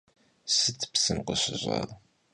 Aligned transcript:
Sıt 0.55 0.81
psım 0.93 1.19
khışış'ar? 1.25 1.89